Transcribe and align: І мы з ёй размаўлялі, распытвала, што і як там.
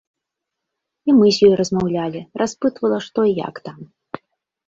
І 1.09 1.13
мы 1.17 1.27
з 1.39 1.49
ёй 1.49 1.51
размаўлялі, 1.59 2.21
распытвала, 2.43 2.97
што 3.09 3.19
і 3.33 3.35
як 3.47 3.55
там. 3.69 3.77